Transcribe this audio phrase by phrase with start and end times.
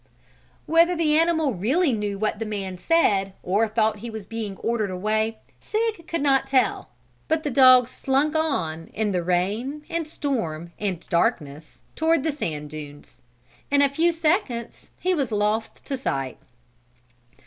[0.65, 4.89] Whether the animal really knew what the man said, or thought he was being ordered
[4.89, 6.89] away, Sig could not tell.
[7.27, 12.71] But the dog slunk on in the rain and storm and darkness, toward the sand
[12.71, 13.21] dunes.
[13.69, 16.39] In a few seconds he was lost to sight.